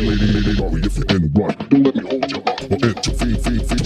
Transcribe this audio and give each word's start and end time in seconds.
Hey 0.00 0.06
lady, 0.06 0.32
lady, 0.32 0.56
sorry 0.56 0.80
if 0.80 0.96
you're 0.96 1.14
in 1.14 1.30
run. 1.34 1.54
Don't 1.68 1.84
let 1.84 1.94
me 1.94 2.00
hold 2.08 2.30
you 2.32 2.38
up 2.38 2.62
or 2.62 2.88
intervene, 2.88 3.36
feed, 3.36 3.68
feed, 3.68 3.84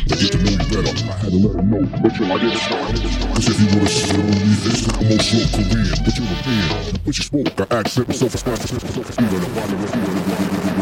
I 0.00 0.14
get 0.14 0.30
to 0.30 0.38
know 0.38 0.50
you 0.50 0.58
better. 0.58 0.94
I 0.94 1.16
had 1.18 1.30
to 1.32 1.38
let 1.42 1.56
her 1.56 1.62
know, 1.62 1.82
but 2.00 2.14
you 2.14 2.24
I 2.24 2.38
didn't 2.38 2.70
know. 2.70 3.34
Cause 3.34 3.48
if 3.48 3.58
you 3.58 3.66
would've 3.74 3.90
said 3.90 4.20
on 4.20 4.26
me, 4.30 4.54
this 4.62 4.86
also 4.86 5.42
Korean, 5.58 5.90
but 6.04 6.14
you 6.14 6.22
were 6.22 6.38
European. 6.38 7.02
When 7.02 7.12
she 7.12 7.22
spoke, 7.24 7.72
I 7.72 7.78
accent 7.80 8.06
myself 8.06 8.34
as 8.36 8.42
fast 8.44 8.62
as 8.62 9.18
even 9.18 9.40
the 9.40 9.48
body 9.58 9.74
was 9.74 10.77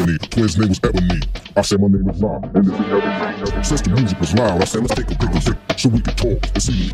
harmony. 0.00 0.18
Twins 0.18 0.58
name 0.58 0.68
was 0.68 0.80
Ebony. 0.82 1.20
I 1.56 1.62
said 1.62 1.80
my 1.80 1.88
name 1.88 2.08
is 2.08 2.22
Rob, 2.22 2.44
and 2.56 2.64
this 2.64 2.74
is 2.74 2.80
Ebony. 2.80 3.64
Since 3.64 3.80
the 3.82 3.90
music 3.90 4.20
was 4.20 4.34
loud, 4.34 4.60
I 4.60 4.64
said 4.64 4.80
let's 4.82 4.94
take 4.94 5.10
a 5.10 5.18
bigger 5.18 5.40
break 5.40 5.78
so 5.78 5.88
we 5.88 6.00
can 6.00 6.14
talk 6.16 6.40
and 6.54 6.62
see. 6.62 6.88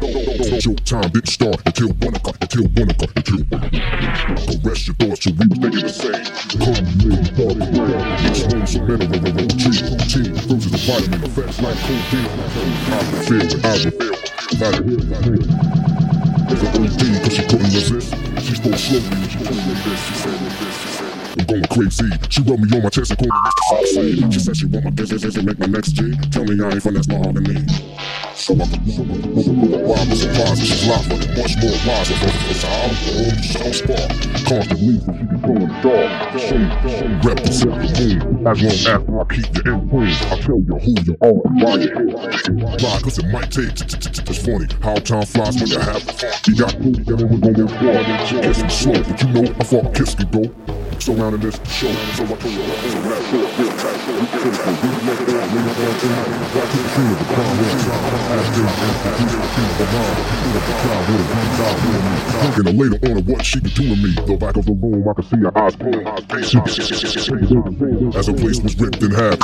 Joke 0.59 0.83
time 0.85 1.11
didn't 1.11 1.29
start 1.29 1.61
until 1.67 1.89
one 2.03 2.15
o'clock, 2.15 2.37
until 2.41 2.65
one 2.65 2.91
o'clock, 2.91 3.13
until 3.17 3.39
one 3.47 3.65
o'clock. 3.65 4.67
Arrest 4.67 4.87
your 4.87 4.97
thoughts 4.97 5.21
till 5.23 5.35
we 5.39 5.47
was 5.47 5.59
thinking 5.59 5.87
the 5.87 5.95
same. 5.95 6.25
Come 6.59 6.87
me, 7.07 7.15
party, 7.37 7.63
each 8.27 8.43
home 8.51 8.67
some 8.67 8.87
mineral, 8.87 9.21
routine, 9.23 9.87
routine, 9.87 10.35
fruits 10.47 10.67
of 10.67 10.81
vitamin 10.87 11.23
effects 11.25 11.61
like 11.63 11.79
codeine. 11.87 12.27
I 12.27 13.03
feel 13.27 13.47
I 13.63 13.79
feel 13.79 13.87
it. 13.87 14.27
By 14.59 14.71
the 14.71 14.83
hill, 14.83 15.03
by 15.11 15.19
the 15.23 15.31
hill. 15.37 15.87
It's 16.49 16.63
an 16.63 16.71
OD 16.79 17.23
cause 17.23 17.35
she 17.35 17.43
couldn't 17.43 17.75
resist. 17.75 18.15
She 18.47 18.55
spoke 18.55 18.79
slowly 18.79 19.29
she 19.29 19.39
told 19.43 19.57
me 19.57 19.75
this. 19.75 20.01
She 20.07 20.15
said 20.15 20.39
this, 20.39 20.81
she 20.81 20.89
said 20.89 20.96
I'm 21.39 21.45
going 21.45 21.65
crazy. 21.65 22.09
She 22.31 22.41
rubbed 22.43 22.71
me 22.71 22.77
on 22.77 22.83
my 22.83 22.89
chest 22.89 23.11
and 23.11 23.19
called 23.19 23.31
me 23.31 24.21
Mr. 24.21 24.33
She 24.33 24.41
said 24.41 24.57
she 24.57 24.67
want 24.67 24.85
my 24.85 24.91
business 24.91 25.35
to 25.35 25.43
make 25.43 25.59
my 25.59 25.67
next 25.67 25.93
G. 25.93 26.13
Tell 26.31 26.45
me 26.45 26.63
I 26.65 26.71
ain't 26.71 26.83
finesse 26.83 27.09
my 27.09 27.17
harmony. 27.17 27.67
So 28.35 28.55
I'm 28.55 28.61
why 28.61 29.97
I'm 30.01 30.15
surprised 30.15 30.61
that 30.61 30.67
she's 30.67 30.87
live, 30.87 31.09
but 31.09 31.29
much 31.37 31.57
more 31.61 31.77
wise 31.85 32.11
of 32.11 32.17
her. 32.17 32.55
So 32.55 32.69
I'm 32.69 32.95
home, 33.05 33.37
so 33.43 33.73
spark. 33.73 34.11
Constantly, 34.47 34.99
so 35.01 35.13
she 35.13 35.25
be 35.25 35.37
going 35.45 35.69
dark. 35.83 36.11
So, 36.41 36.57
represent 37.27 37.77
the 37.77 37.89
moon. 38.01 38.47
As 38.47 38.63
long 38.63 38.73
as 38.73 38.87
I 38.87 39.25
keep 39.35 39.49
you 39.57 39.73
in 39.73 39.89
clean, 39.89 40.17
I 40.17 40.41
tell 40.41 40.61
you 40.61 40.77
who 40.79 40.93
you 41.05 41.17
are 41.21 41.41
and 41.45 41.63
why 41.63 41.75
you're 41.77 41.97
here. 41.97 42.55
Why? 42.81 43.01
Cause 43.03 43.19
it 43.19 43.29
might 43.29 43.51
take. 43.51 43.77
It's 43.77 44.39
funny 44.45 44.67
how 44.81 44.95
time 44.97 45.27
flies 45.27 45.57
when 45.61 45.69
you 45.69 45.79
have 45.81 46.03
fun. 46.03 46.31
You 46.47 46.57
got 46.57 46.73
food, 46.73 47.07
then 47.07 47.29
we're 47.29 47.53
gonna 47.53 47.67
get 47.67 47.71
one. 47.83 48.43
Kiss 48.43 48.63
me 48.63 48.69
slow, 48.69 49.03
but 49.03 49.23
you 49.23 49.29
know 49.29 49.55
far 49.65 49.81
a 49.81 49.93
kiss 49.93 50.15
can 50.15 50.31
go. 50.31 50.86
Surrounding 50.99 51.41
this 51.41 51.55
show, 51.71 51.93
so 52.17 52.25
I 52.25 52.27
you 52.27 52.63
I'm 52.63 52.73
gonna 52.83 53.09
rap 53.09 53.23
short, 53.31 53.47
real 53.59 53.71
tight. 53.77 54.01
We 54.07 54.27
critical, 54.27 54.75
we 54.75 54.89
let 55.07 55.21
all, 55.29 55.47
we 55.47 55.61
want 55.63 55.77
to 55.77 55.95
tonight. 56.01 56.29
Right 56.57 56.67
to 56.67 56.77
the 56.77 56.89
scene 56.89 57.13
of 57.13 57.19
the 57.19 57.25
crime, 57.31 57.55
real 57.61 57.77
time. 57.79 58.03
Ask 58.27 58.51
them, 58.57 58.67
ask 58.67 59.07
ask 59.07 59.21
them, 59.23 59.71
the 59.77 59.87
mind. 59.93 60.17
Feel 60.27 60.53
the 60.57 60.61
crowd, 60.83 61.05
with 61.07 61.21
a 61.21 61.29
gun, 61.31 61.47
die, 61.57 61.77
with 61.87 62.05
me. 62.07 62.15
Thinking 62.41 62.67
of 62.67 62.75
later 62.75 62.99
on 63.07 63.19
what 63.27 63.43
she 63.45 63.59
could 63.61 63.75
do 63.75 63.85
to 63.87 63.97
me. 63.97 64.11
The 64.27 64.37
back 64.37 64.57
of 64.57 64.65
the 64.67 64.73
room, 64.73 65.07
I 65.07 65.13
could 65.13 65.27
see 65.27 65.37
her 65.37 65.53
eyes 65.57 65.77
glowing. 65.77 66.07
As 68.17 68.27
her 68.27 68.35
place 68.35 68.61
was 68.61 68.75
ripped 68.81 69.03
in 69.03 69.11
half. 69.13 69.39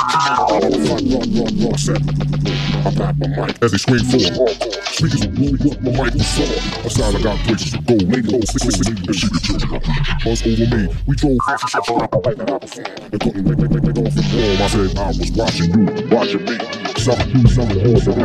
I 2.85 2.91
packed 2.93 3.17
my 3.17 3.27
mic 3.27 3.63
as 3.63 3.71
they 3.71 3.77
screamed 3.77 4.11
for 4.11 4.19
Speakers 4.19 5.25
were 5.25 5.31
blowing 5.31 5.71
up, 5.71 5.81
my 5.81 5.91
mic 6.03 6.13
was 6.15 6.27
sore. 6.27 6.85
Aside, 6.85 7.15
I 7.15 7.21
got 7.23 7.39
places 7.39 7.71
to 7.71 7.79
go. 7.79 7.95
Make 8.05 8.25
those 8.25 8.49
six, 8.51 8.63
six, 8.63 8.75
six, 8.75 8.89
and 8.89 9.15
she 9.15 9.29
could 9.29 9.41
chill. 9.41 9.79
Buzz 10.23 10.43
over 10.45 10.75
me, 10.75 10.93
we 11.07 11.15
drove 11.15 11.37
fast, 11.47 11.69
said, 11.69 11.81
I 11.87 12.17
like 12.17 12.37
that 12.37 12.51
I 12.51 12.57
perform. 12.59 12.85
And 13.11 13.21
couldn't 13.21 13.47
make, 13.47 13.57
make, 13.57 13.71
make, 13.71 13.97
off 14.03 14.13
the 14.13 14.23
form. 14.27 14.59
I 14.59 14.67
said, 14.67 14.97
I 14.99 15.07
was 15.07 15.31
watching 15.31 15.71
you, 15.71 15.83
watching 16.11 16.43
me. 16.43 16.59
Some 16.99 17.19
two, 17.31 17.47
some 17.47 17.71
of 17.71 17.75
the 17.75 17.87
horse, 17.87 18.07
and 18.07 18.21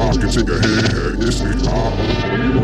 I 0.00 0.16
can 0.16 0.30
take 0.32 0.48
a 0.48 0.58
head, 0.60 1.20
it's 1.20 1.40
it, 1.42 2.59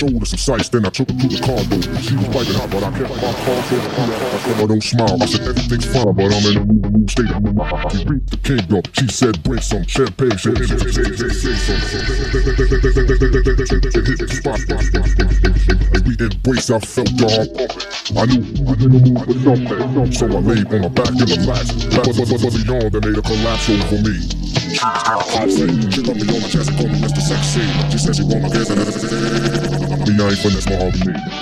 showed 0.00 0.26
some 0.26 0.38
sights, 0.38 0.68
then 0.70 0.86
I 0.86 0.88
took 0.88 1.10
her 1.10 1.18
to 1.18 1.28
the 1.28 1.40
condo. 1.44 1.76
She 2.00 2.16
was 2.16 2.28
biting 2.32 2.54
hot, 2.56 2.70
but 2.70 2.82
I 2.84 2.90
kept 2.96 3.10
my 3.10 3.20
car 3.20 3.60
so 3.68 3.76
I 3.76 3.84
told 4.40 4.56
her 4.56 4.66
don't 4.66 4.82
smile. 4.82 5.22
I 5.22 5.26
said, 5.26 5.44
everything's 5.44 5.84
fine, 5.92 6.14
but 6.16 6.32
I'm 6.32 6.46
in 6.48 6.56
a 6.56 6.64
new, 6.64 6.88
new 6.88 7.04
state. 7.08 7.28
She 7.28 8.00
reached 8.08 8.30
the 8.32 8.40
kingdom, 8.40 8.80
she 8.96 9.06
said, 9.12 9.42
bring 9.44 9.60
some 9.60 9.84
champagne, 9.84 10.30
the 10.30 10.56
spot, 14.32 14.56
as 15.92 16.00
we 16.08 16.16
embrace, 16.16 16.70
I 16.70 16.80
felt 16.80 17.12
pumping. 17.20 17.68
I 18.16 18.24
knew 18.24 18.40
I 18.64 18.72
was 18.72 18.80
in 18.80 18.88
the 18.88 19.00
mood 19.04 19.20
for 19.20 19.36
something, 19.44 20.12
so 20.16 20.24
I 20.26 20.40
laid 20.40 20.66
on 20.72 20.82
her 20.82 20.88
back 20.88 21.12
in 21.12 21.16
the 21.20 21.36
relaxed. 21.44 21.76
But, 21.92 22.08
but, 22.08 22.24
but, 22.24 22.40
but 22.40 22.52
beyond, 22.56 22.92
that 22.96 23.04
made 23.04 23.16
her 23.16 23.22
collapse 23.22 23.68
over 23.68 24.00
me. 24.00 24.39
She 24.74 24.84
was. 24.84 25.94
She 25.94 26.00
rubbed 26.02 26.24
me 26.24 26.34
on 26.34 26.42
my 26.42 26.48
chest 26.48 26.70
and 26.70 26.92
me 26.92 26.98
Mr. 27.00 27.20
Sexy. 27.20 27.62
She 27.90 27.98
said 27.98 28.16
she 28.16 28.22
want 28.22 28.42
my 28.42 28.48
kiss 28.48 28.70
and 28.70 28.80
I 28.80 30.28
ain't 30.28 30.38
finna 30.38 30.60
small 30.60 30.82
on 30.82 30.92
me. 31.06 31.40